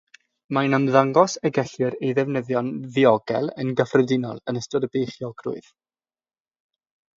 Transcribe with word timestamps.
Mae'n 0.57 0.75
ymddangos 0.77 1.35
y 1.49 1.51
gellir 1.57 1.97
ei 2.07 2.15
ddefnyddio'n 2.21 2.71
ddiogel 2.97 3.53
yn 3.65 3.75
gyffredinol 3.83 4.43
yn 4.53 4.61
ystod 4.65 4.91
beichiogrwydd. 4.97 5.71